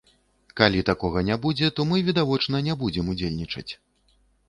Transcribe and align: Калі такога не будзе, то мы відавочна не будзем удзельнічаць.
Калі 0.61 0.81
такога 0.89 1.23
не 1.27 1.37
будзе, 1.45 1.71
то 1.81 1.87
мы 1.91 2.03
відавочна 2.09 2.65
не 2.71 2.81
будзем 2.83 3.15
удзельнічаць. 3.17 3.71